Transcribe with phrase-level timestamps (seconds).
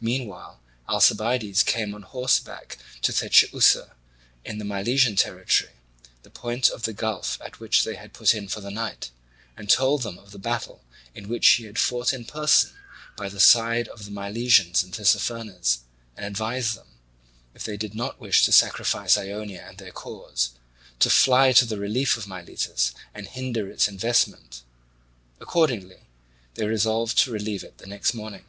[0.00, 3.96] Meanwhile Alcibiades came on horseback to Teichiussa
[4.44, 5.72] in the Milesian territory,
[6.22, 9.10] the point of the gulf at which they had put in for the night,
[9.56, 10.84] and told them of the battle
[11.16, 12.74] in which he had fought in person
[13.16, 15.78] by the side of the Milesians and Tissaphernes,
[16.16, 16.86] and advised them,
[17.52, 20.50] if they did not wish to sacrifice Ionia and their cause,
[21.00, 24.62] to fly to the relief of Miletus and hinder its investment.
[25.40, 26.02] Accordingly
[26.54, 28.44] they resolved to relieve it the next morning.